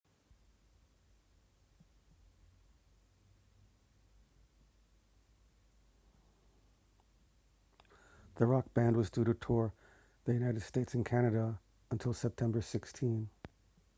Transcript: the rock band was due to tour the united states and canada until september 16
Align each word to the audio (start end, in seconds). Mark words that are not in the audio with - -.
the 8.37 8.45
rock 8.47 8.65
band 8.73 8.97
was 8.97 9.11
due 9.11 9.23
to 9.23 9.35
tour 9.35 9.71
the 10.25 10.33
united 10.33 10.63
states 10.63 10.95
and 10.95 11.05
canada 11.05 11.59
until 11.91 12.13
september 12.13 12.59
16 12.63 13.29